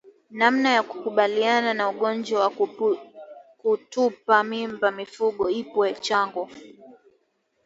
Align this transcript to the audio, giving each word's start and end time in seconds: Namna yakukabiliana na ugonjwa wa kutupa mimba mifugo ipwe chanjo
Namna 0.39 0.69
yakukabiliana 0.77 1.71
na 1.73 1.83
ugonjwa 1.91 2.39
wa 2.45 2.49
kutupa 3.61 4.35
mimba 4.49 4.87
mifugo 4.97 5.43
ipwe 5.61 5.87
chanjo 6.05 6.43